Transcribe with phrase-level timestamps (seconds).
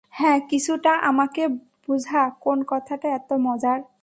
[0.09, 1.43] হ্যাঁ, কিছুটা, আমাকে
[1.87, 3.79] বুঝা কোন কথাটা এত মজার?